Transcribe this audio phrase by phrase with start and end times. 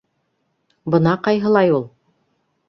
[0.95, 1.87] Бына ҡайһылай ул!